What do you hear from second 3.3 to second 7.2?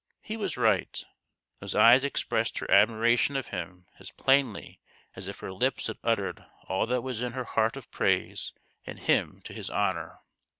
of him as plainly as if her lips had uttered all that